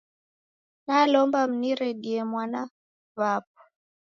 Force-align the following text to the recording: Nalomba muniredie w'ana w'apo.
Nalomba 0.85 1.39
muniredie 1.51 2.19
w'ana 2.31 2.61
w'apo. 3.19 3.59